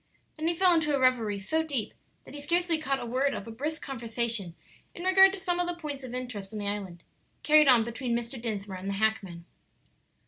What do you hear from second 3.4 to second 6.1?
a brisk conversation, in regard to some of the points